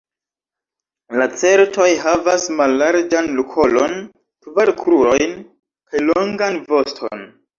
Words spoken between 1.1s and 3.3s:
Lacertoj havas mallarĝan